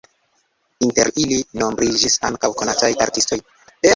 Inter 0.85 1.11
ili 1.25 1.37
nombriĝis 1.61 2.17
ankaŭ 2.31 2.51
konataj 2.63 2.93
artistoj. 3.09 3.41